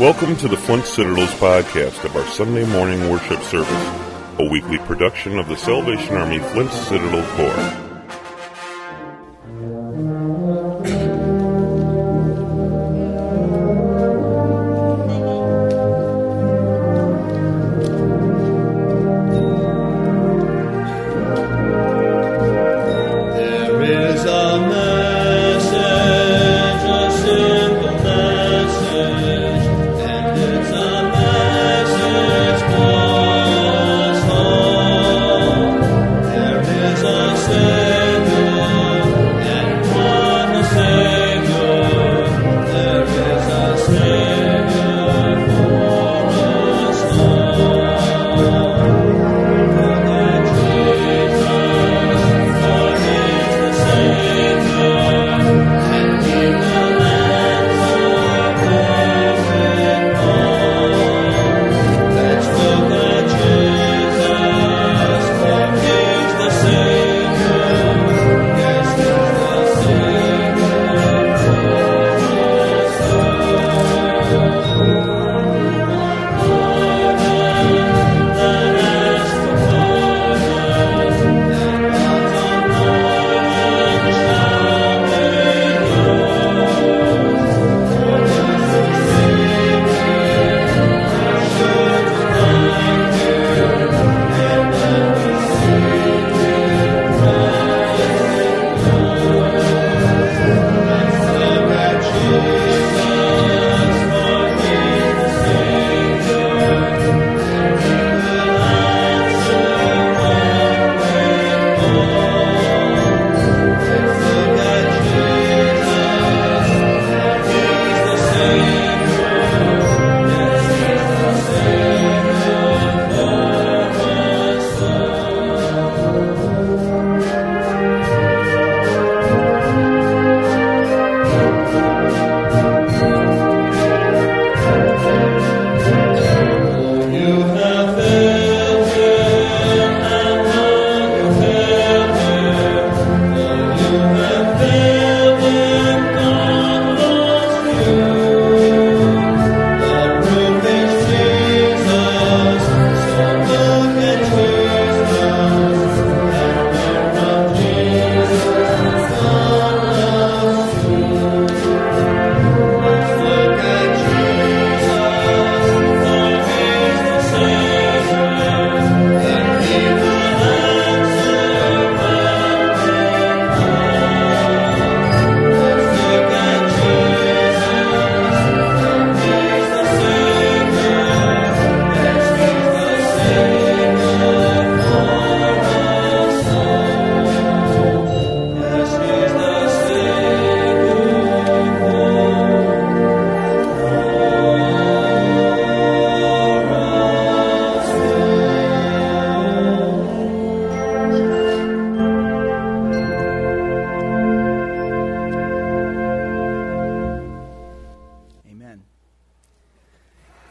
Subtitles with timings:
[0.00, 4.00] Welcome to the Flint Citadel's podcast of our Sunday morning worship service,
[4.38, 7.89] a weekly production of the Salvation Army Flint Citadel Corps.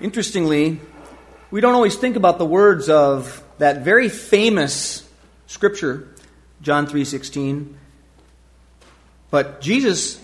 [0.01, 0.79] Interestingly,
[1.51, 5.03] we don't always think about the words of that very famous
[5.47, 6.07] scripture,
[6.61, 7.75] John 3:16.
[9.29, 10.19] But Jesus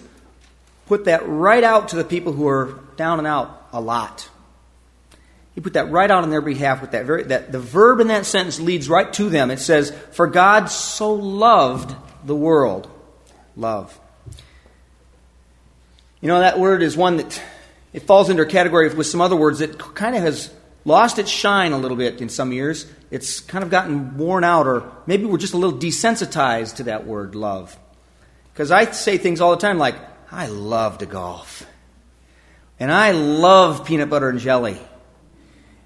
[0.88, 4.30] put that right out to the people who are down and out a lot.
[5.54, 8.08] He put that right out on their behalf with that very that the verb in
[8.08, 9.52] that sentence leads right to them.
[9.52, 12.88] It says, "For God so loved the world."
[13.58, 14.00] Love.
[16.22, 17.42] You know, that word is one that
[17.96, 21.32] it falls into a category with some other words that kind of has lost its
[21.32, 22.86] shine a little bit in some years.
[23.10, 27.08] It's kind of gotten worn out, or maybe we're just a little desensitized to that
[27.08, 27.80] word, love.
[28.52, 29.96] Because I say things all the time like,
[30.30, 31.66] I love to golf.
[32.82, 34.78] And I love peanut butter and jelly.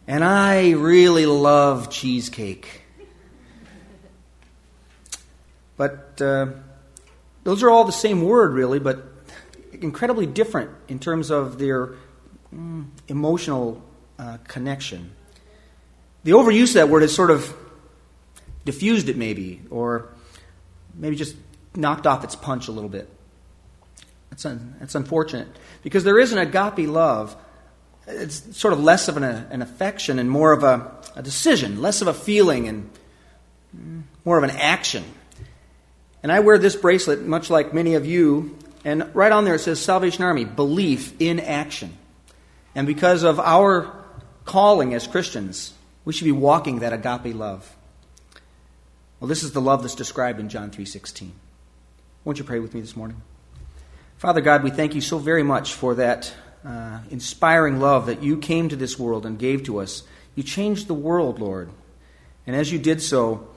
[0.07, 2.81] And I really love cheesecake.
[5.77, 6.47] But uh,
[7.44, 9.08] those are all the same word, really, but
[9.81, 11.95] incredibly different in terms of their
[12.53, 13.81] mm, emotional
[14.17, 15.11] uh, connection.
[16.23, 17.55] The overuse of that word has sort of
[18.65, 20.09] diffused it, maybe, or
[20.93, 21.35] maybe just
[21.75, 23.09] knocked off its punch a little bit.
[24.29, 25.47] That's, un- that's unfortunate
[25.81, 27.35] because there is an agape love.
[28.07, 32.01] It's sort of less of an, an affection and more of a, a decision, less
[32.01, 32.89] of a feeling and
[33.75, 35.03] mm, more of an action.
[36.21, 39.59] And I wear this bracelet, much like many of you, and right on there it
[39.59, 41.97] says Salvation Army, belief in action.
[42.75, 43.93] And because of our
[44.45, 45.73] calling as Christians,
[46.05, 47.75] we should be walking that agape love.
[49.19, 51.31] Well, this is the love that's described in John 3:16.
[52.23, 53.21] Won't you pray with me this morning?
[54.17, 56.33] Father God, we thank you so very much for that
[56.65, 60.03] uh, inspiring love that you came to this world and gave to us.
[60.35, 61.69] You changed the world, Lord.
[62.45, 63.47] And as you did so,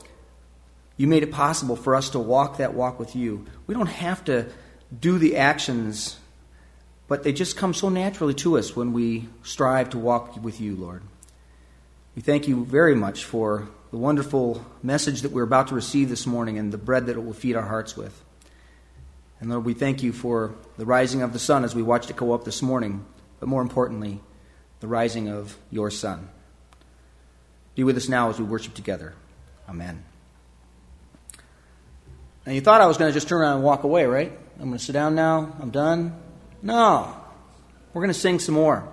[0.96, 3.46] you made it possible for us to walk that walk with you.
[3.66, 4.46] We don't have to
[5.00, 6.19] do the actions,
[7.09, 10.77] but they just come so naturally to us when we strive to walk with you,
[10.77, 11.03] Lord.
[12.15, 16.27] We thank you very much for the wonderful message that we're about to receive this
[16.27, 18.23] morning and the bread that it will feed our hearts with.
[19.41, 22.17] And Lord, we thank you for the rising of the sun as we watched it
[22.17, 23.05] go up this morning,
[23.41, 24.21] but more importantly,
[24.81, 26.29] the rising of your Son.
[27.75, 29.15] Be with us now as we worship together.
[29.69, 30.03] Amen.
[32.44, 34.39] And you thought I was going to just turn around and walk away, right?
[34.62, 35.56] I'm going to sit down now.
[35.61, 36.17] I'm done.
[36.62, 37.17] No.
[37.93, 38.88] We're going to sing some more.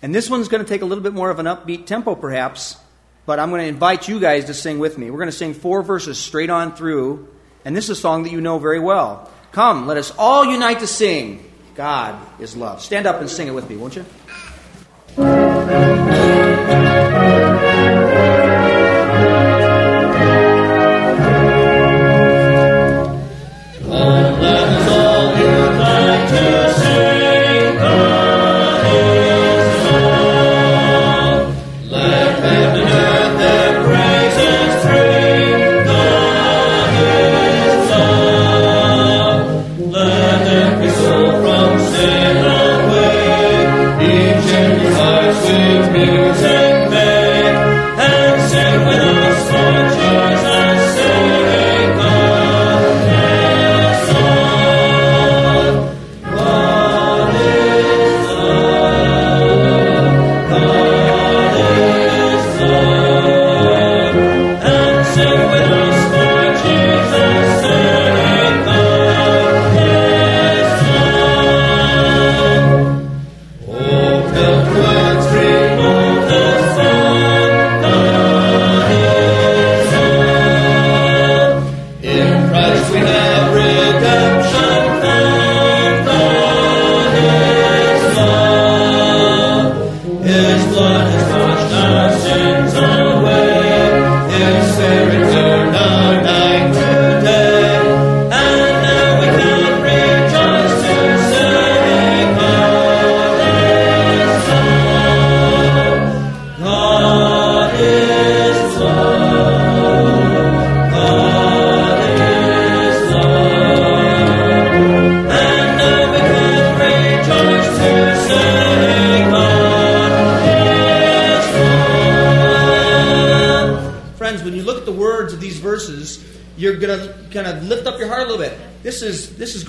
[0.00, 2.78] And this one's going to take a little bit more of an upbeat tempo, perhaps,
[3.26, 5.10] but I'm going to invite you guys to sing with me.
[5.10, 7.28] We're going to sing four verses straight on through,
[7.62, 9.30] and this is a song that you know very well.
[9.52, 11.44] Come, let us all unite to sing.
[11.74, 12.80] God is love.
[12.80, 14.06] Stand up and sing it with me, won't you?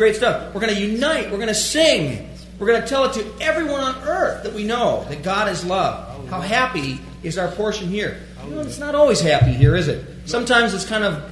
[0.09, 0.53] Stuff.
[0.53, 1.31] We're going to unite.
[1.31, 2.30] We're going to sing.
[2.59, 5.65] We're going to tell it to everyone on earth that we know that God is
[5.65, 6.30] love.
[6.30, 8.19] How happy is our portion here?
[8.45, 10.06] You know, it's not always happy here, is it?
[10.25, 11.24] Sometimes it's kind of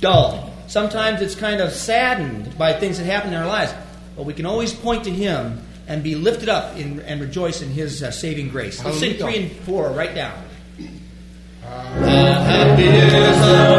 [0.00, 0.52] dull.
[0.66, 3.74] Sometimes it's kind of saddened by things that happen in our lives.
[4.16, 7.70] But we can always point to Him and be lifted up in, and rejoice in
[7.70, 8.82] His uh, saving grace.
[8.84, 10.34] Let's sing three and four right now.
[11.62, 13.75] happy is our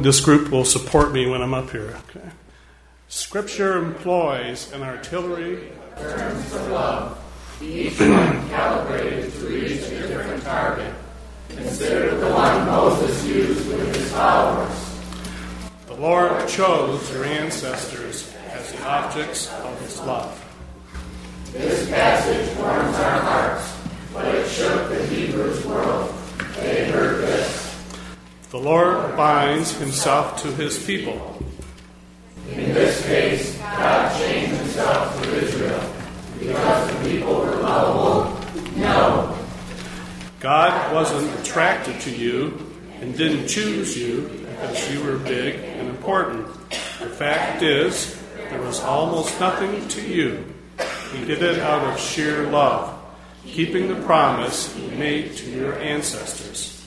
[0.00, 1.96] This group will support me when I'm up here.
[2.10, 2.28] Okay.
[3.08, 5.72] Scripture employs an artillery.
[5.96, 7.18] Terms of love,
[7.60, 10.94] each one calibrated to reach a different target.
[11.48, 15.00] Consider the one Moses used with his followers.
[15.88, 20.44] The Lord chose your ancestors as the objects of his love.
[21.52, 23.76] This passage warms our hearts,
[24.14, 25.08] but it shook the
[28.56, 31.42] Lord binds himself to his people.
[32.50, 35.92] In this case, God chained himself to Israel
[36.38, 38.34] because the people were lovable.
[38.74, 39.38] No.
[40.40, 42.58] God wasn't attracted to you
[43.02, 46.46] and didn't choose you because you were big and important.
[46.70, 50.42] The fact is, there was almost nothing to you.
[51.12, 52.98] He did it out of sheer love,
[53.44, 56.77] keeping the promise he made to your ancestors.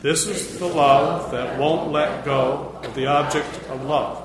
[0.00, 4.24] This is the love that won't let go of the object of love.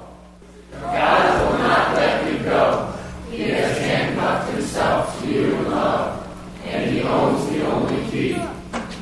[0.72, 2.94] God will not let you go.
[3.32, 6.28] He has handcuffed himself to you alone,
[6.66, 8.30] and he owns the only key.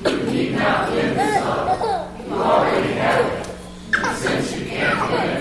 [0.05, 2.19] You need not give this up.
[2.25, 5.40] You already have it, since you can't Thank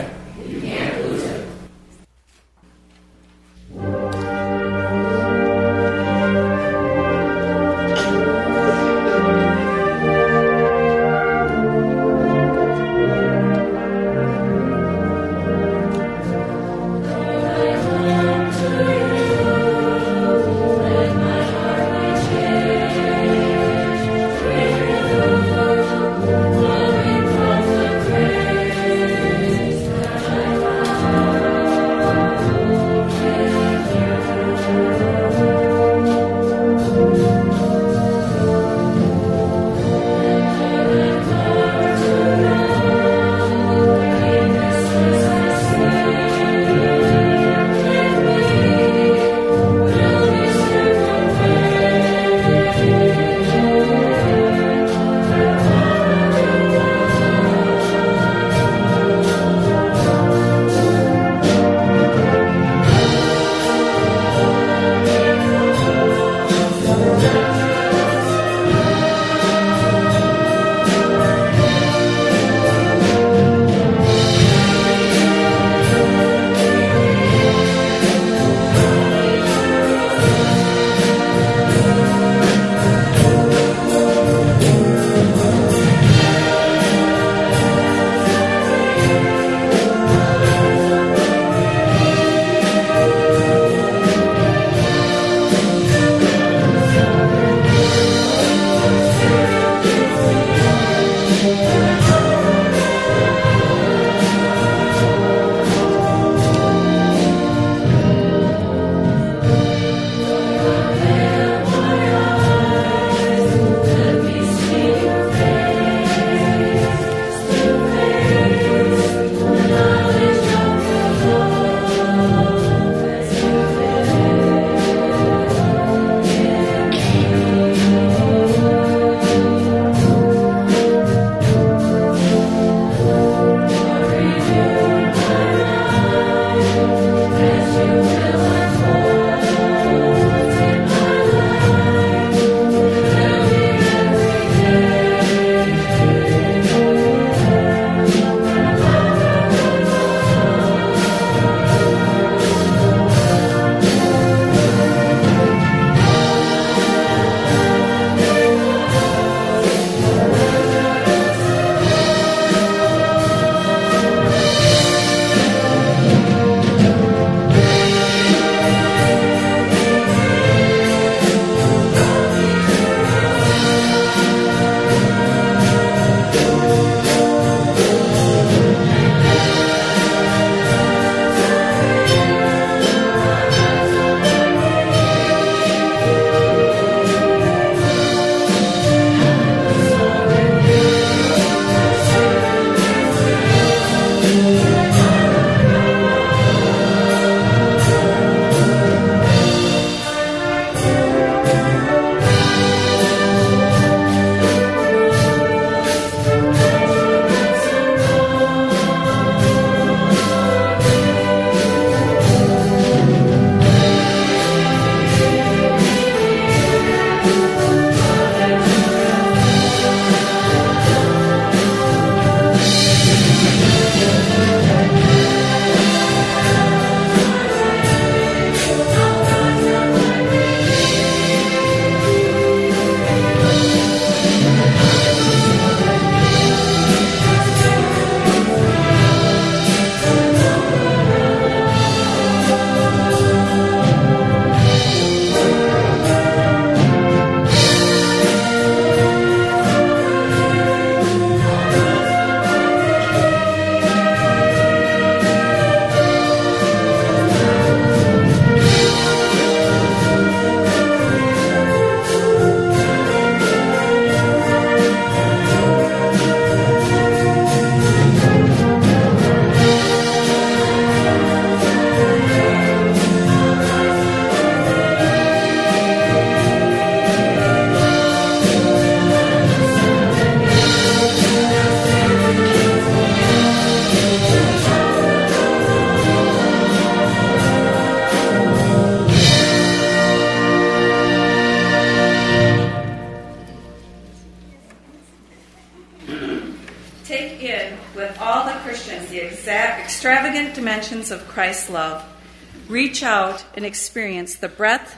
[303.55, 304.97] and experience the breadth,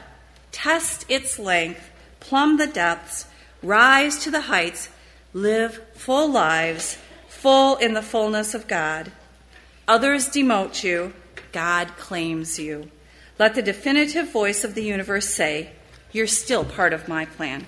[0.51, 1.91] test its length,
[2.21, 3.27] plumb the depths,
[3.63, 4.89] rise to the heights,
[5.33, 9.11] live full lives, full in the fullness of God.
[9.89, 11.13] Others demote you,
[11.51, 12.91] God claims you.
[13.39, 15.71] Let the definitive voice of the universe say,
[16.13, 17.67] You're still part of my plan.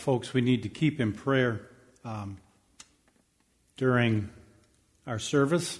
[0.00, 1.60] Folks we need to keep in prayer
[2.06, 2.38] um,
[3.76, 4.30] during
[5.06, 5.78] our service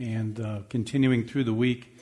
[0.00, 1.96] and uh, continuing through the week.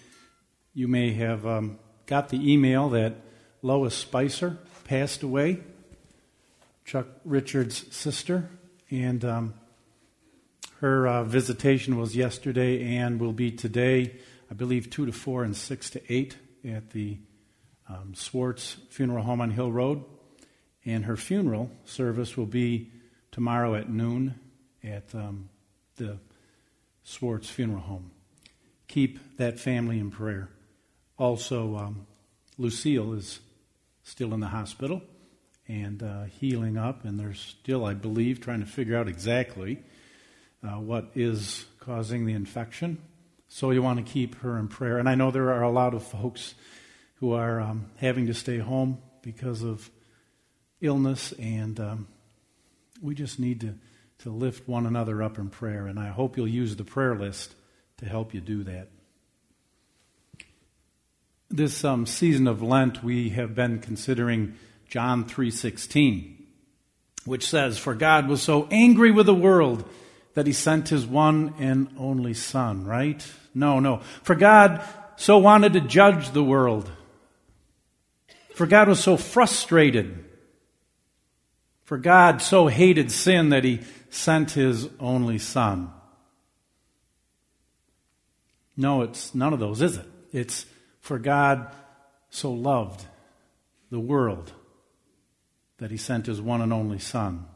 [0.73, 3.17] You may have um, got the email that
[3.61, 5.61] Lois Spicer passed away,
[6.87, 8.49] Chuck Richards' sister,
[8.91, 9.55] and um,
[10.81, 14.17] her uh, visitation was yesterday and will be today,
[14.51, 17.19] I believe, 2 to 4 and 6 to 8 at the
[17.87, 20.05] um, Swartz Funeral Home on Hill Road.
[20.85, 22.91] And her funeral service will be
[23.33, 24.35] tomorrow at noon
[24.83, 25.49] at um,
[25.97, 26.19] the
[27.05, 28.11] Swartz Funeral Home.
[28.89, 30.49] Keep that family in prayer.
[31.19, 32.07] Also, um,
[32.57, 33.41] Lucille is
[34.03, 35.03] still in the hospital
[35.69, 39.83] and uh, healing up, and they're still, I believe, trying to figure out exactly
[40.65, 42.99] uh, what is causing the infection.
[43.49, 44.99] So you want to keep her in prayer.
[44.99, 46.55] And I know there are a lot of folks
[47.17, 49.91] who are um, having to stay home because of
[50.81, 52.09] illness, and um,
[53.03, 53.75] we just need to,
[54.21, 55.87] to lift one another up in prayer.
[55.87, 57.55] And I hope you'll use the prayer list
[57.99, 58.89] to help you do that.
[61.49, 64.55] This um, season of Lent, we have been considering
[64.89, 66.37] John 3:16,
[67.25, 69.85] which says, "For God was so angry with the world
[70.35, 73.27] that he sent his one and only son." Right?
[73.53, 73.99] No, no.
[74.23, 74.81] For God
[75.17, 76.91] so wanted to judge the world
[78.61, 80.23] for God was so frustrated.
[81.91, 85.91] For God so hated sin that he sent his only son.
[88.77, 90.07] No, it's none of those, is it?
[90.31, 90.67] It's
[91.01, 91.75] for God
[92.29, 93.05] so loved
[93.91, 94.53] the world
[95.79, 97.47] that he sent his one and only son.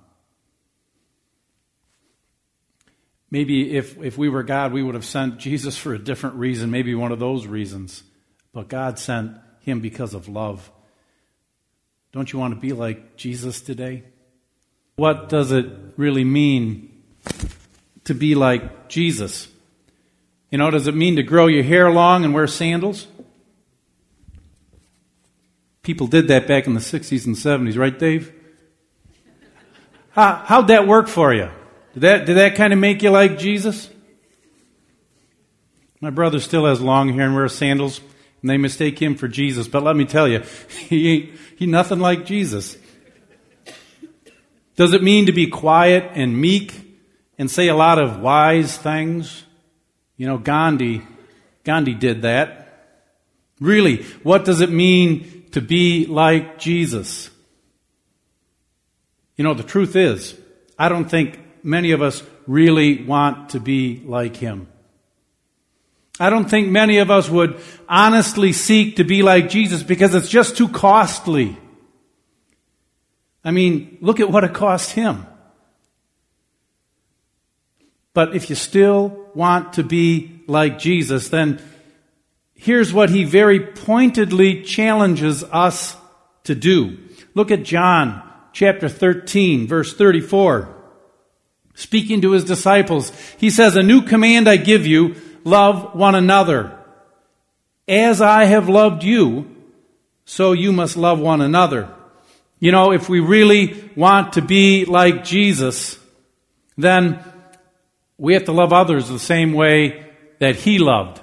[3.31, 6.73] Maybe if, if we were God, we would have sent Jesus for a different reason,
[6.73, 8.03] maybe one of those reasons.
[8.53, 10.73] But God sent him because of love.
[12.11, 14.03] Don't you want to be like Jesus today?
[14.97, 17.03] What does it really mean
[18.05, 19.49] to be like Jesus?
[20.51, 23.07] You know, does it mean to grow your hair long and wear sandals?
[25.83, 28.33] People did that back in the 60s and 70s, right, Dave?
[30.11, 31.51] How, how'd that work for you?
[31.95, 33.91] Did that, did that kind of make you like Jesus?
[36.01, 38.01] My brother still has long hair and wears sandals,
[38.41, 39.67] and they mistake him for Jesus.
[39.67, 40.43] But let me tell you,
[40.89, 42.77] he ain't, he nothing like Jesus.
[44.77, 46.99] Does it mean to be quiet and meek
[47.39, 49.45] and say a lot of wise things?
[50.17, 51.03] You know, Gandhi,
[51.65, 52.61] Gandhi did that.
[53.61, 57.31] Really, what does it mean to be like Jesus?
[59.37, 60.35] You know, the truth is,
[60.79, 64.69] I don't think many of us really want to be like him.
[66.21, 70.29] I don't think many of us would honestly seek to be like Jesus because it's
[70.29, 71.57] just too costly.
[73.45, 75.27] I mean, look at what it cost him.
[78.15, 81.61] But if you still want to be like Jesus, then
[82.55, 85.97] here's what he very pointedly challenges us
[86.45, 86.99] to do.
[87.35, 90.71] Look at John chapter 13, verse 34.
[91.75, 96.79] Speaking to his disciples, he says, A new command I give you love one another.
[97.89, 99.51] As I have loved you,
[100.25, 101.93] so you must love one another.
[102.64, 105.98] You know, if we really want to be like Jesus,
[106.79, 107.22] then
[108.16, 110.07] we have to love others the same way
[110.38, 111.20] that he loved.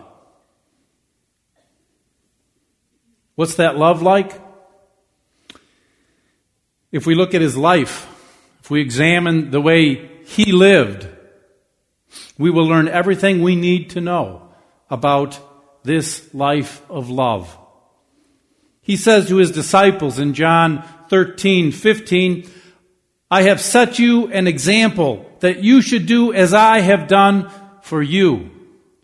[3.34, 4.40] What's that love like?
[6.92, 8.08] If we look at his life,
[8.60, 11.08] if we examine the way he lived,
[12.38, 14.48] we will learn everything we need to know
[14.92, 15.40] about
[15.84, 17.58] this life of love.
[18.84, 22.50] He says to his disciples in John 13, 15,
[23.30, 28.02] I have set you an example that you should do as I have done for
[28.02, 28.50] you.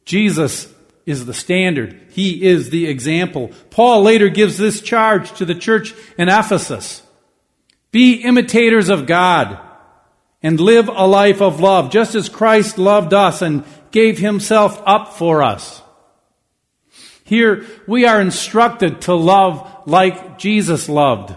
[0.05, 0.73] Jesus
[1.05, 1.99] is the standard.
[2.11, 3.51] He is the example.
[3.71, 7.03] Paul later gives this charge to the church in Ephesus.
[7.91, 9.59] Be imitators of God
[10.41, 15.15] and live a life of love, just as Christ loved us and gave himself up
[15.15, 15.81] for us.
[17.25, 21.35] Here, we are instructed to love like Jesus loved.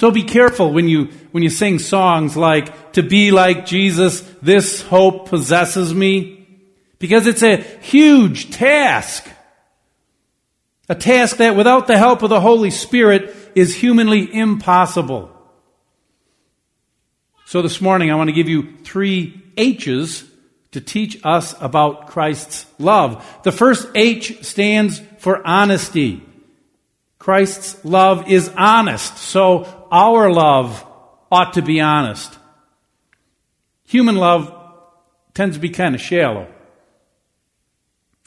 [0.00, 4.80] So be careful when you, when you sing songs like, to be like Jesus, this
[4.80, 6.48] hope possesses me,
[6.98, 9.28] because it's a huge task.
[10.88, 15.30] A task that without the help of the Holy Spirit is humanly impossible.
[17.44, 20.24] So this morning I want to give you three H's
[20.70, 23.22] to teach us about Christ's love.
[23.42, 26.22] The first H stands for honesty.
[27.18, 30.84] Christ's love is honest, so our love
[31.30, 32.38] ought to be honest.
[33.86, 34.54] Human love
[35.34, 36.48] tends to be kind of shallow,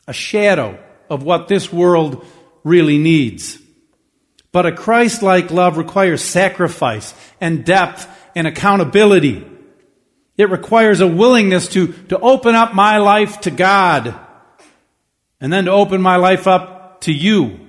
[0.07, 0.77] a shadow
[1.09, 2.25] of what this world
[2.63, 3.59] really needs.
[4.51, 9.45] But a Christ like love requires sacrifice and depth and accountability.
[10.37, 14.15] It requires a willingness to, to open up my life to God
[15.39, 17.59] and then to open my life up to you.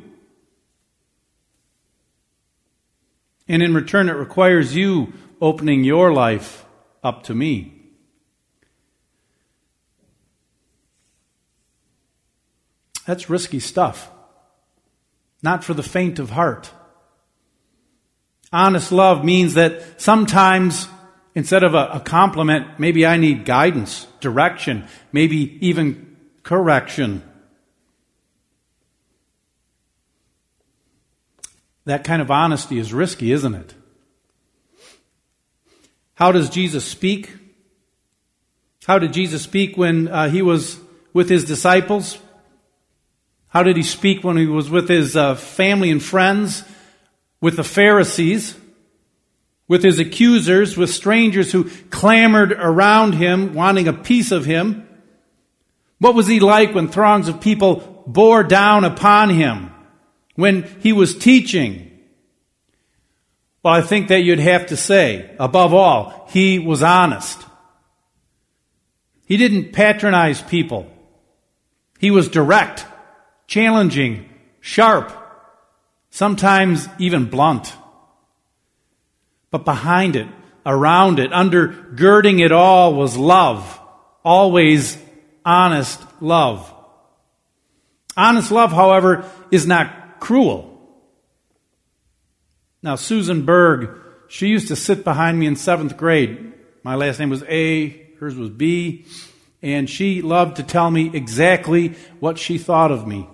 [3.48, 6.64] And in return, it requires you opening your life
[7.02, 7.74] up to me.
[13.06, 14.10] That's risky stuff.
[15.42, 16.70] Not for the faint of heart.
[18.52, 20.88] Honest love means that sometimes
[21.34, 27.22] instead of a, a, compliment, maybe I need guidance, direction, maybe even correction.
[31.84, 33.74] That kind of honesty is risky, isn't it?
[36.14, 37.30] How does Jesus speak?
[38.86, 40.78] How did Jesus speak when uh, he was
[41.12, 42.18] with his disciples?
[43.48, 46.64] How did he speak when he was with his uh, family and friends,
[47.40, 48.56] with the Pharisees,
[49.68, 54.88] with his accusers, with strangers who clamored around him, wanting a piece of him?
[55.98, 59.73] What was he like when throngs of people bore down upon him?
[60.34, 61.90] When he was teaching?
[63.62, 67.40] Well, I think that you'd have to say, above all, he was honest.
[69.26, 70.86] He didn't patronize people.
[71.98, 72.84] He was direct,
[73.46, 74.28] challenging,
[74.60, 75.12] sharp,
[76.10, 77.72] sometimes even blunt.
[79.50, 80.28] But behind it,
[80.66, 83.80] around it, undergirding it all was love.
[84.24, 84.98] Always
[85.44, 86.70] honest love.
[88.16, 90.70] Honest love, however, is not cruel.
[92.82, 93.90] Now, Susan Berg,
[94.26, 96.54] she used to sit behind me in seventh grade.
[96.82, 99.04] My last name was A, hers was B,
[99.60, 101.88] and she loved to tell me exactly
[102.20, 103.28] what she thought of me.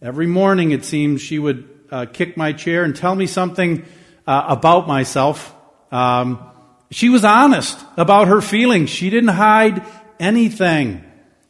[0.00, 3.84] Every morning, it seems, she would uh, kick my chair and tell me something
[4.26, 5.54] uh, about myself.
[5.92, 6.42] Um,
[6.90, 8.88] she was honest about her feelings.
[8.88, 9.84] She didn't hide
[10.18, 11.04] anything.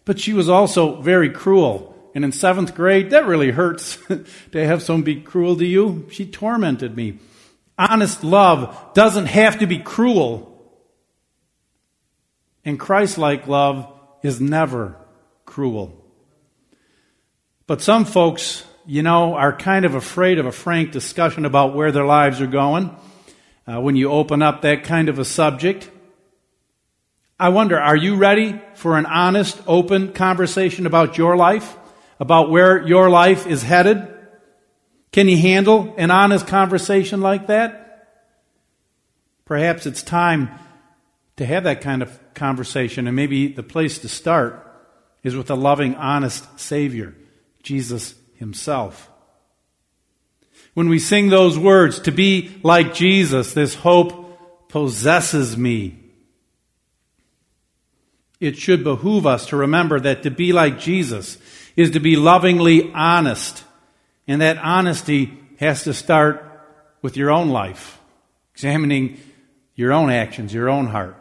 [0.04, 1.93] But she was also very cruel.
[2.14, 3.98] And in seventh grade, that really hurts
[4.52, 6.06] to have someone be cruel to you.
[6.10, 7.18] She tormented me.
[7.76, 10.50] Honest love doesn't have to be cruel.
[12.64, 13.92] And Christ like love
[14.22, 14.96] is never
[15.44, 16.00] cruel.
[17.66, 21.90] But some folks, you know, are kind of afraid of a frank discussion about where
[21.90, 22.96] their lives are going.
[23.66, 25.90] Uh, when you open up that kind of a subject,
[27.40, 31.76] I wonder, are you ready for an honest, open conversation about your life?
[32.18, 34.08] About where your life is headed?
[35.12, 37.84] Can you handle an honest conversation like that?
[39.44, 40.50] Perhaps it's time
[41.36, 44.60] to have that kind of conversation, and maybe the place to start
[45.22, 47.14] is with a loving, honest Savior,
[47.62, 49.10] Jesus Himself.
[50.74, 55.98] When we sing those words, to be like Jesus, this hope possesses me.
[58.40, 61.38] It should behoove us to remember that to be like Jesus
[61.76, 63.64] is to be lovingly honest.
[64.26, 66.50] And that honesty has to start
[67.02, 68.00] with your own life,
[68.54, 69.20] examining
[69.74, 71.16] your own actions, your own heart.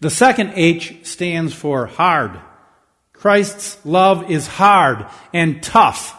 [0.00, 2.40] The second H stands for hard.
[3.12, 6.18] Christ's love is hard and tough.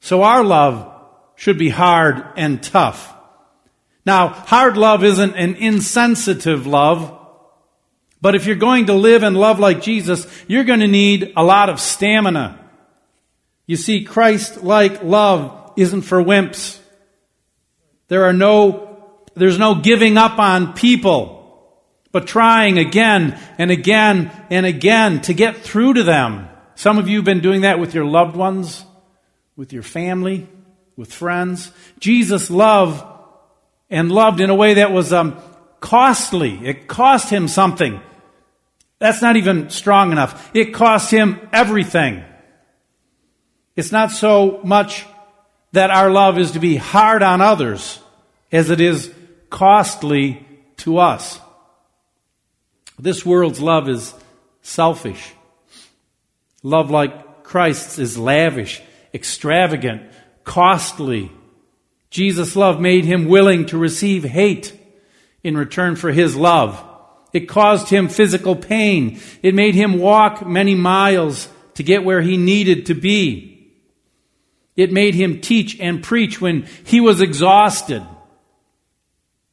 [0.00, 0.92] So our love
[1.36, 3.14] should be hard and tough.
[4.04, 7.16] Now, hard love isn't an insensitive love.
[8.20, 11.44] But if you're going to live and love like Jesus, you're going to need a
[11.44, 12.58] lot of stamina.
[13.66, 16.78] You see, Christ like love isn't for wimps.
[18.08, 18.98] There are no,
[19.34, 21.72] there's no giving up on people,
[22.12, 26.48] but trying again and again and again to get through to them.
[26.74, 28.84] Some of you have been doing that with your loved ones,
[29.56, 30.48] with your family,
[30.96, 31.70] with friends.
[32.00, 33.04] Jesus loved
[33.88, 35.40] and loved in a way that was um,
[35.78, 36.58] costly.
[36.66, 38.00] It cost him something.
[39.00, 40.50] That's not even strong enough.
[40.54, 42.22] It costs him everything.
[43.74, 45.06] It's not so much
[45.72, 47.98] that our love is to be hard on others
[48.52, 49.12] as it is
[49.48, 50.46] costly
[50.78, 51.40] to us.
[52.98, 54.12] This world's love is
[54.60, 55.32] selfish.
[56.62, 58.82] Love like Christ's is lavish,
[59.14, 60.02] extravagant,
[60.44, 61.32] costly.
[62.10, 64.78] Jesus' love made him willing to receive hate
[65.42, 66.84] in return for his love.
[67.32, 69.20] It caused him physical pain.
[69.42, 73.72] It made him walk many miles to get where he needed to be.
[74.76, 78.04] It made him teach and preach when he was exhausted.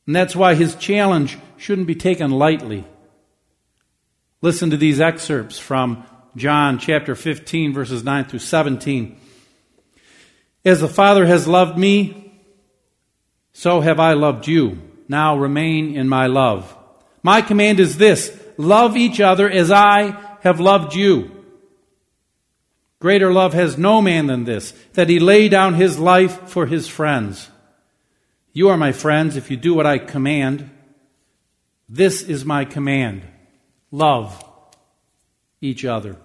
[0.06, 2.86] And that's why his challenge shouldn't be taken lightly.
[4.42, 6.06] Listen to these excerpts from
[6.36, 9.20] John chapter 15, verses 9 through 17.
[10.64, 12.32] As the Father has loved me,
[13.54, 14.80] so have I loved you.
[15.10, 16.77] Now remain in my love.
[17.24, 21.32] My command is this love each other as I have loved you.
[23.00, 26.88] Greater love has no man than this, that he lay down his life for his
[26.88, 27.50] friends.
[28.54, 30.72] You are my friends if you do what I command.
[31.88, 33.24] This is my command
[33.92, 34.44] love
[35.62, 36.18] each other.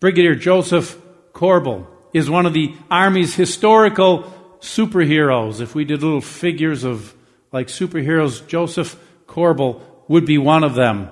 [0.00, 0.98] Brigadier Joseph
[1.32, 5.60] Korbel is one of the Army's historical superheroes.
[5.60, 7.14] If we did little figures of
[7.52, 11.08] like superheroes, Joseph Korbel would be one of them.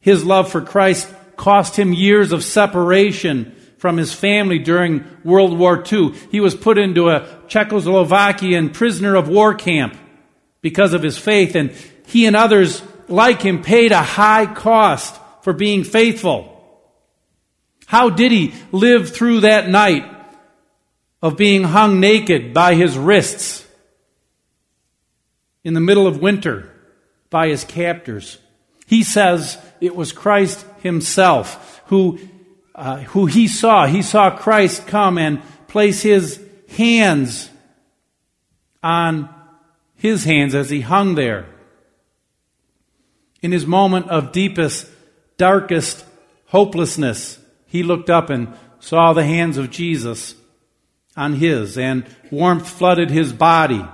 [0.00, 5.84] His love for Christ cost him years of separation from his family during World War
[5.92, 6.14] II.
[6.30, 9.96] He was put into a Czechoslovakian prisoner of war camp
[10.62, 11.72] because of his faith, and
[12.06, 16.52] he and others like him paid a high cost for being faithful.
[17.84, 20.10] How did he live through that night
[21.20, 23.64] of being hung naked by his wrists
[25.62, 26.72] in the middle of winter
[27.30, 28.38] by his captors?
[28.86, 32.18] He says it was Christ himself who,
[32.74, 33.86] uh, who he saw.
[33.86, 36.40] He saw Christ come and place his
[36.76, 37.50] hands
[38.82, 39.28] on
[39.96, 41.46] his hands as he hung there.
[43.42, 44.88] In his moment of deepest,
[45.36, 46.04] darkest
[46.46, 50.34] hopelessness, he looked up and saw the hands of Jesus
[51.16, 53.84] on his, and warmth flooded his body.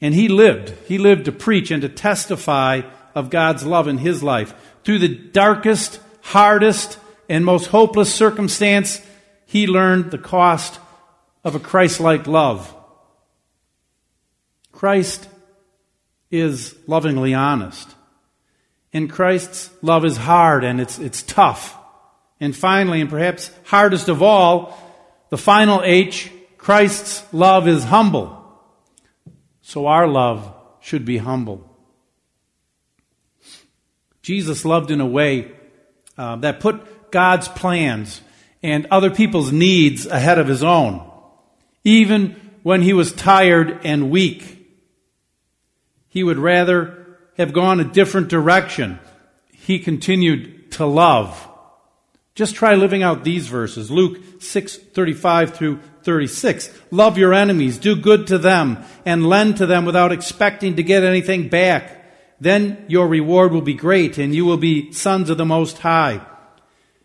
[0.00, 0.72] And he lived.
[0.86, 2.82] He lived to preach and to testify
[3.14, 4.54] of God's love in his life.
[4.84, 6.98] Through the darkest, hardest,
[7.28, 9.00] and most hopeless circumstance,
[9.46, 10.80] he learned the cost
[11.44, 12.74] of a Christ like love.
[14.72, 15.28] Christ
[16.30, 17.88] is lovingly honest.
[18.92, 21.76] And Christ's love is hard and it's, it's tough.
[22.40, 24.76] And finally, and perhaps hardest of all,
[25.28, 28.39] the final H, Christ's love is humble.
[29.70, 31.64] So our love should be humble.
[34.20, 35.52] Jesus loved in a way
[36.18, 38.20] uh, that put God's plans
[38.64, 41.08] and other people's needs ahead of his own,
[41.84, 44.66] even when he was tired and weak.
[46.08, 47.06] He would rather
[47.36, 48.98] have gone a different direction.
[49.52, 51.46] He continued to love.
[52.34, 53.90] Just try living out these verses.
[53.90, 56.70] Luke 6:35 through 36.
[56.90, 61.04] Love your enemies, do good to them, and lend to them without expecting to get
[61.04, 61.96] anything back.
[62.40, 66.22] Then your reward will be great, and you will be sons of the Most High.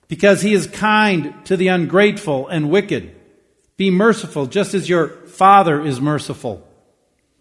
[0.07, 3.13] Because he is kind to the ungrateful and wicked.
[3.75, 6.65] Be merciful, just as your Father is merciful.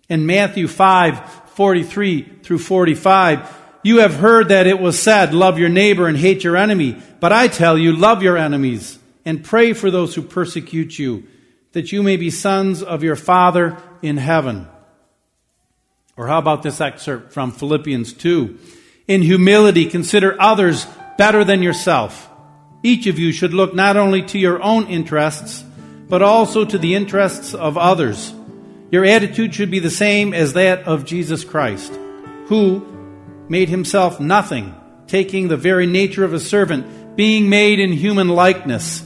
[0.09, 1.21] In Matthew 5,
[1.55, 3.49] 43 through 45,
[3.85, 6.97] you have heard that it was said, love your neighbor and hate your enemy.
[7.21, 11.25] But I tell you, love your enemies and pray for those who persecute you,
[11.73, 14.67] that you may be sons of your Father in heaven.
[16.17, 18.59] Or how about this excerpt from Philippians 2?
[19.07, 20.87] In humility, consider others
[21.19, 22.31] better than yourself.
[22.83, 25.63] Each of you should look not only to your own interests,
[26.09, 28.33] but also to the interests of others.
[28.91, 31.93] Your attitude should be the same as that of Jesus Christ,
[32.47, 32.94] who
[33.49, 34.75] made himself nothing,
[35.07, 39.05] taking the very nature of a servant, being made in human likeness.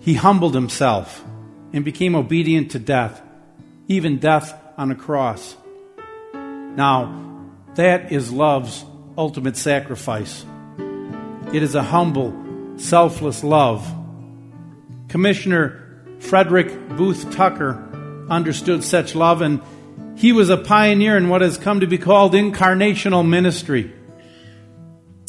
[0.00, 1.24] He humbled himself
[1.72, 3.20] and became obedient to death,
[3.88, 5.56] even death on a cross.
[6.34, 8.84] Now, that is love's
[9.16, 10.44] ultimate sacrifice.
[11.52, 13.86] It is a humble, selfless love.
[15.08, 15.84] Commissioner
[16.20, 19.60] Frederick Booth Tucker understood such love, and
[20.18, 23.92] he was a pioneer in what has come to be called incarnational ministry.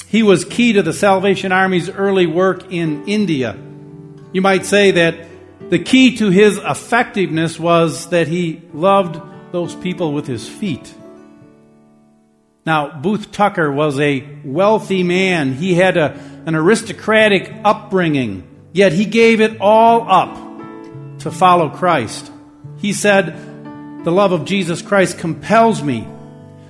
[0.08, 3.56] He was key to the Salvation Army's early work in India.
[4.34, 5.28] You might say that
[5.70, 9.22] the key to his effectiveness was that he loved
[9.52, 10.92] those people with his feet.
[12.66, 15.54] Now, Booth Tucker was a wealthy man.
[15.54, 22.32] He had a, an aristocratic upbringing, yet he gave it all up to follow Christ.
[22.78, 23.49] He said,
[24.04, 26.08] The love of Jesus Christ compels me.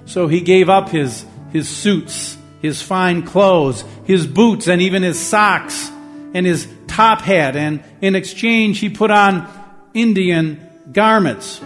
[0.05, 5.19] So he gave up his, his suits, his fine clothes, his boots, and even his
[5.19, 5.91] socks,
[6.33, 9.47] and his top hat, and in exchange he put on
[9.93, 11.59] Indian garments.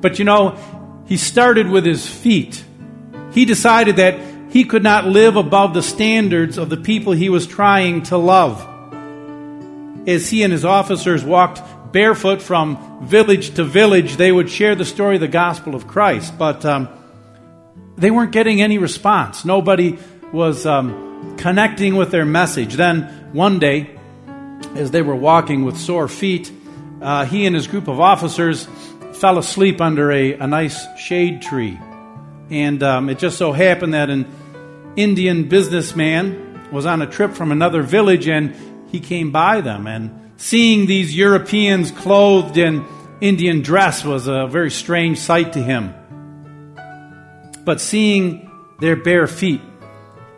[0.00, 0.56] But you know,
[1.06, 2.64] he started with his feet.
[3.32, 4.18] He decided that
[4.50, 8.68] he could not live above the standards of the people he was trying to love.
[10.06, 11.62] As he and his officers walked
[11.92, 14.16] barefoot from village to village.
[14.16, 16.88] They would share the story of the gospel of Christ, but um,
[17.96, 19.44] they weren't getting any response.
[19.44, 19.98] Nobody
[20.32, 22.74] was um, connecting with their message.
[22.74, 23.90] Then one day,
[24.74, 26.50] as they were walking with sore feet,
[27.00, 28.66] uh, he and his group of officers
[29.14, 31.78] fell asleep under a, a nice shade tree.
[32.50, 34.26] And um, it just so happened that an
[34.96, 38.54] Indian businessman was on a trip from another village and
[38.90, 39.86] he came by them.
[39.86, 42.84] And seeing these Europeans clothed in
[43.20, 45.94] Indian dress was a very strange sight to him.
[47.64, 49.60] But seeing their bare feet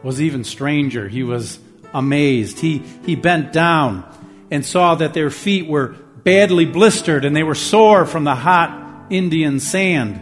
[0.03, 1.09] was even stranger.
[1.09, 1.59] He was
[1.95, 2.61] amazed.
[2.61, 4.05] He, he bent down
[4.51, 9.07] and saw that their feet were badly blistered and they were sore from the hot
[9.09, 10.21] Indian sand.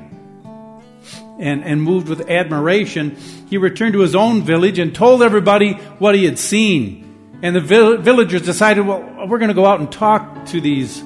[1.40, 3.16] And, and moved with admiration,
[3.50, 7.01] he returned to his own village and told everybody what he had seen.
[7.42, 11.02] And the vill- villagers decided, well, we're going to go out and talk to these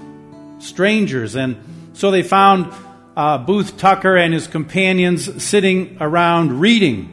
[0.59, 1.34] strangers.
[1.34, 1.57] And
[1.95, 2.72] so they found
[3.16, 7.12] uh, Booth Tucker and his companions sitting around reading.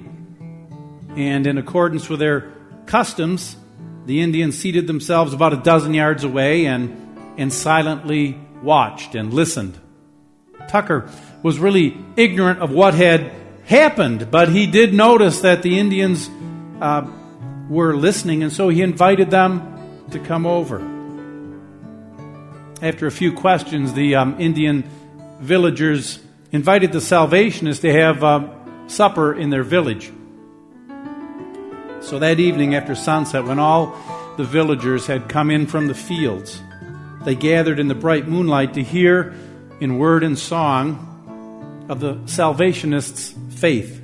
[1.15, 2.51] And in accordance with their
[2.85, 3.55] customs,
[4.05, 9.79] the Indians seated themselves about a dozen yards away and, and silently watched and listened.
[10.67, 11.09] Tucker
[11.41, 13.31] was really ignorant of what had
[13.65, 16.29] happened, but he did notice that the Indians
[16.81, 17.09] uh,
[17.73, 20.79] were listening, and so he invited them to come over.
[22.81, 24.83] After a few questions, the um, Indian
[25.39, 26.19] villagers
[26.51, 30.11] invited the Salvationists to have um, supper in their village.
[32.01, 33.97] So that evening after sunset, when all
[34.37, 36.61] the villagers had come in from the fields,
[37.23, 39.33] they gathered in the bright moonlight to hear
[39.79, 44.02] in word and song of the Salvationists' faith.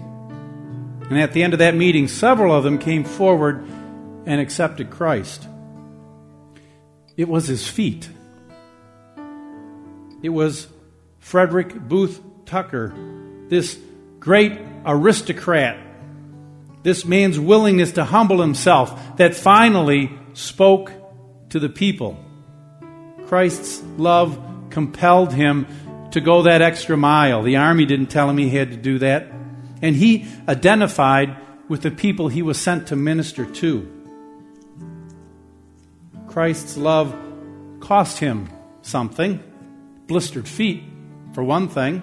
[1.09, 3.65] And at the end of that meeting, several of them came forward
[4.25, 5.47] and accepted Christ.
[7.17, 8.07] It was his feet.
[10.21, 10.67] It was
[11.19, 12.93] Frederick Booth Tucker,
[13.47, 13.77] this
[14.19, 15.79] great aristocrat,
[16.83, 20.91] this man's willingness to humble himself that finally spoke
[21.49, 22.17] to the people.
[23.27, 24.39] Christ's love
[24.69, 25.67] compelled him
[26.11, 27.43] to go that extra mile.
[27.43, 29.31] The army didn't tell him he had to do that.
[29.81, 31.35] And he identified
[31.67, 33.95] with the people he was sent to minister to.
[36.27, 37.15] Christ's love
[37.79, 38.49] cost him
[38.81, 39.43] something
[40.09, 40.83] blistered feet,
[41.33, 42.01] for one thing,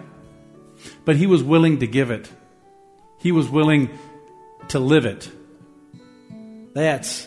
[1.05, 2.31] but he was willing to give it.
[3.19, 3.91] He was willing
[4.69, 5.29] to live it.
[6.73, 7.27] That's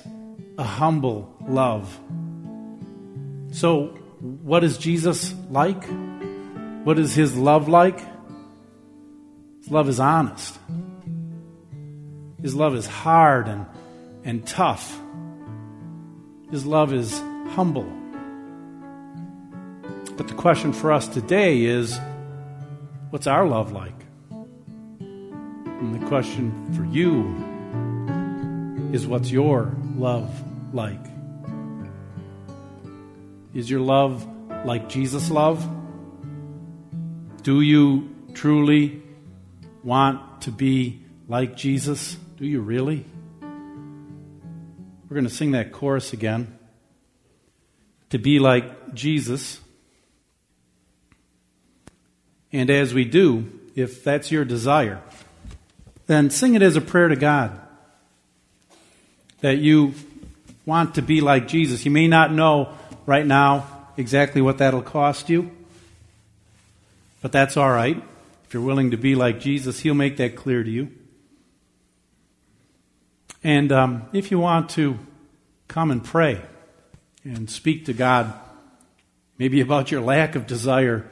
[0.58, 2.00] a humble love.
[3.52, 3.88] So,
[4.20, 5.84] what is Jesus like?
[6.86, 8.00] What is his love like?
[9.70, 10.58] Love is honest.
[12.42, 13.68] His love is hard and,
[14.24, 15.00] and tough.
[16.50, 17.88] His love is humble.
[20.18, 22.00] But the question for us today is
[23.12, 23.94] what's our love like?
[24.32, 27.36] And the question for you
[28.92, 30.30] is what's your love
[30.74, 31.06] like?
[33.54, 34.28] Is your love
[34.66, 35.68] like Jesus' love?
[37.44, 39.04] Do you truly
[39.84, 42.18] want to be like Jesus?
[42.38, 43.06] Do you really?
[43.42, 46.58] We're going to sing that chorus again.
[48.12, 49.60] To be like Jesus.
[52.52, 55.02] And as we do, if that's your desire,
[56.08, 57.60] then sing it as a prayer to God.
[59.42, 59.94] That you
[60.66, 61.86] want to be like Jesus.
[61.86, 62.74] You may not know
[63.06, 63.66] right now
[63.98, 65.52] exactly what that'll cost you,
[67.22, 68.04] but that's all right.
[68.50, 70.90] If you're willing to be like Jesus, He'll make that clear to you.
[73.44, 74.98] And um, if you want to
[75.68, 76.42] come and pray
[77.24, 78.34] and speak to God,
[79.38, 81.08] maybe about your lack of desire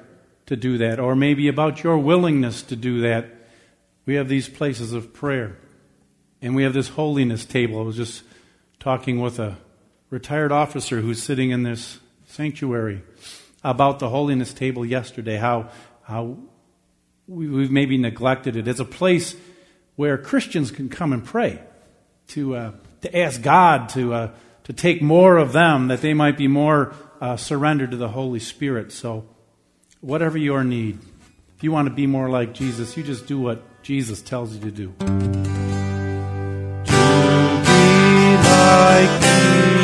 [0.48, 3.28] to do that, or maybe about your willingness to do that,
[4.08, 5.60] we have these places of prayer.
[6.42, 7.80] And we have this holiness table.
[7.80, 8.24] I was just
[8.80, 9.58] talking with a
[10.10, 13.04] retired officer who's sitting in this sanctuary
[13.64, 15.70] about the holiness table yesterday, how,
[16.02, 16.40] how
[17.28, 19.36] we've maybe neglected it as a place
[19.95, 21.59] where Christians can come and pray,
[22.30, 22.71] to, uh,
[23.01, 24.32] to ask God to, uh,
[24.65, 28.39] to take more of them, that they might be more uh, surrendered to the Holy
[28.39, 28.91] Spirit.
[28.91, 29.25] So,
[30.01, 30.99] whatever your need,
[31.55, 34.59] if you want to be more like Jesus, you just do what Jesus tells you
[34.61, 34.93] to do.
[34.99, 35.05] To
[37.65, 39.76] be like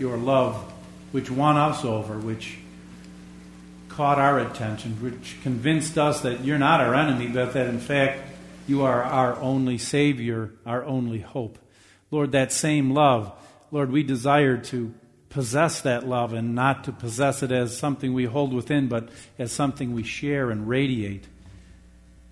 [0.00, 0.56] your love,
[1.12, 2.58] which won us over, which
[3.88, 8.22] caught our attention, which convinced us that you're not our enemy, but that in fact
[8.68, 11.58] you are our only Savior, our only hope.
[12.10, 13.32] Lord, that same love,
[13.70, 14.94] Lord, we desire to
[15.30, 19.52] possess that love and not to possess it as something we hold within, but as
[19.52, 21.26] something we share and radiate.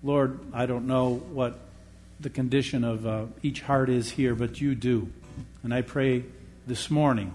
[0.03, 1.59] Lord, I don't know what
[2.19, 5.11] the condition of uh, each heart is here, but you do.
[5.63, 6.23] And I pray
[6.65, 7.33] this morning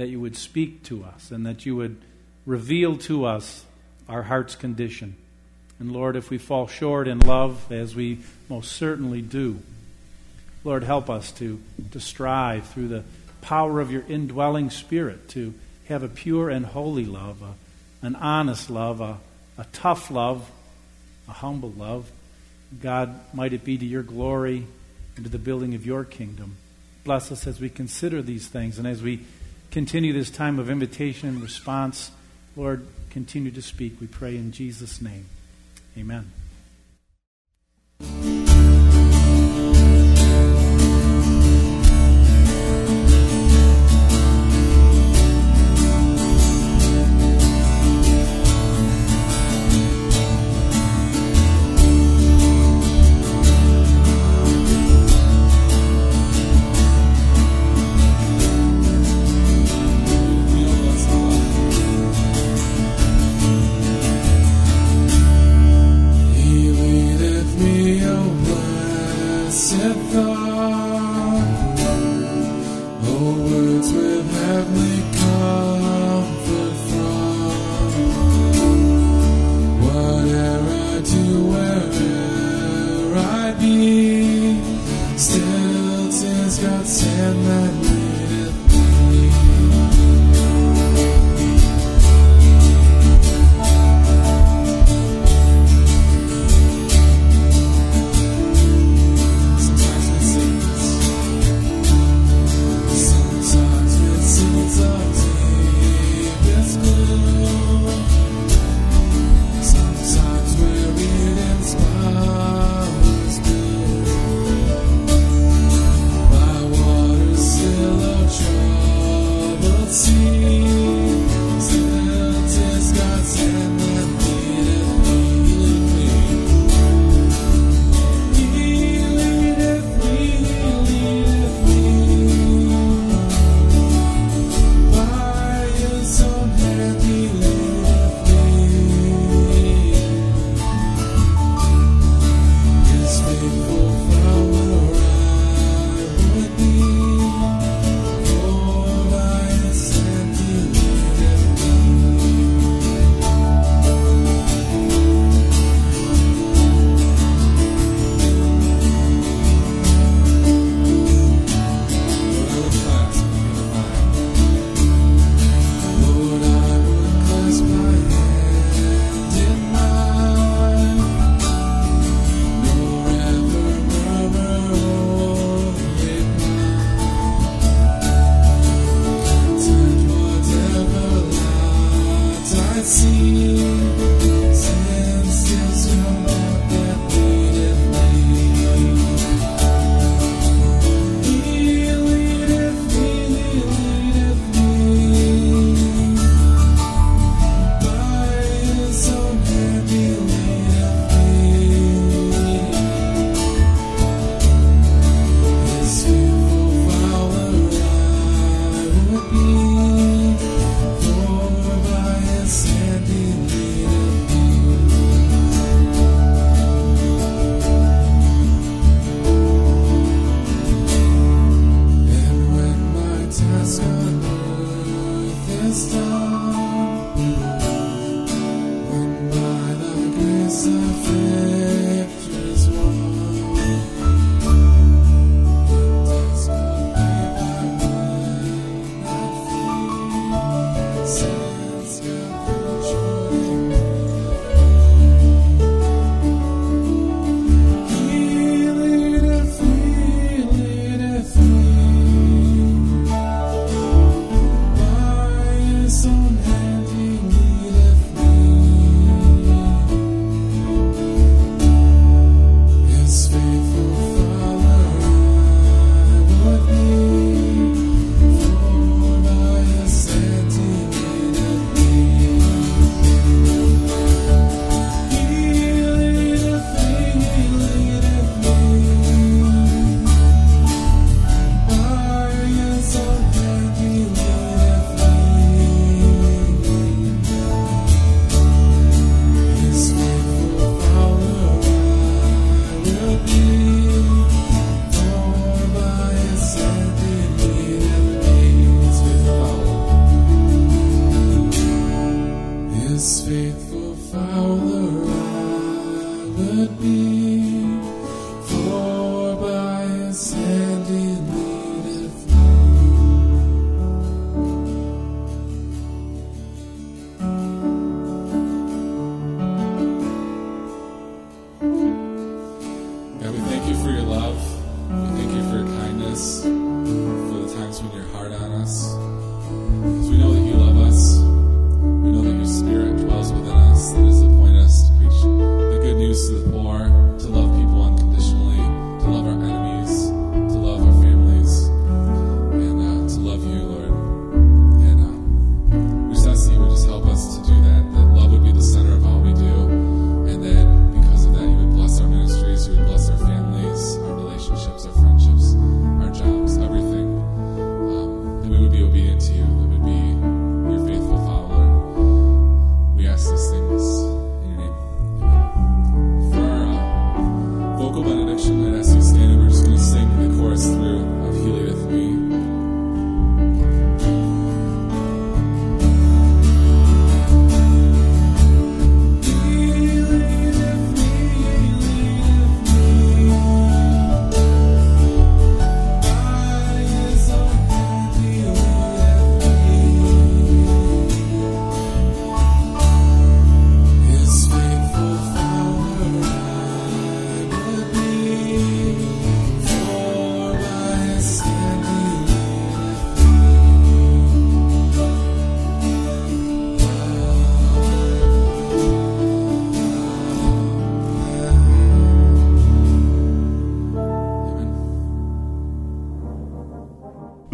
[0.00, 2.00] that you would speak to us and that you would
[2.46, 3.66] reveal to us
[4.08, 5.14] our heart's condition.
[5.78, 9.60] And Lord, if we fall short in love, as we most certainly do,
[10.64, 13.04] Lord, help us to, to strive through the
[13.42, 15.52] power of your indwelling spirit to
[15.88, 19.18] have a pure and holy love, a, an honest love, a,
[19.58, 20.50] a tough love,
[21.28, 22.10] a humble love.
[22.80, 24.66] God, might it be to your glory
[25.16, 26.56] and to the building of your kingdom.
[27.04, 29.26] Bless us as we consider these things and as we
[29.70, 32.10] continue this time of invitation and response.
[32.56, 35.26] Lord, continue to speak, we pray in Jesus' name.
[35.96, 36.32] Amen.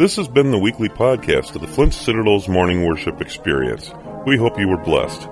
[0.07, 3.91] This has been the weekly podcast of the Flint Citadel's morning worship experience.
[4.25, 5.23] We hope you were blessed.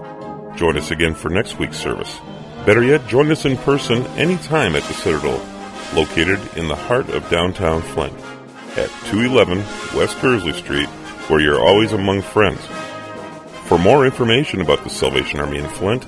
[0.58, 2.20] Join us again for next week's service.
[2.66, 5.42] Better yet, join us in person anytime at the Citadel,
[5.94, 8.20] located in the heart of downtown Flint,
[8.76, 9.60] at 211
[9.98, 10.90] West Kearsley Street,
[11.30, 12.60] where you're always among friends.
[13.68, 16.06] For more information about the Salvation Army in Flint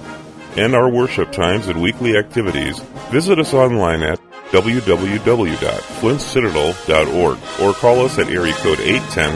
[0.57, 2.80] and our worship times and weekly activities,
[3.11, 4.20] visit us online at
[4.52, 9.32] www.flintcitadel.org or call us at area code 810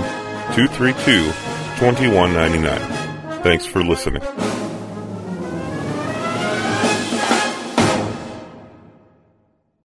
[0.55, 1.24] 232
[1.80, 3.41] 2199.
[3.43, 4.22] Thanks for listening.